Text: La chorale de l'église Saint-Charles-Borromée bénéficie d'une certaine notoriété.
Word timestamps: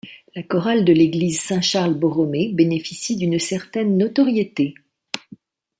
La 0.35 0.41
chorale 0.41 0.83
de 0.83 0.93
l'église 0.93 1.39
Saint-Charles-Borromée 1.43 2.49
bénéficie 2.53 3.17
d'une 3.17 3.37
certaine 3.37 3.99
notoriété. 3.99 4.73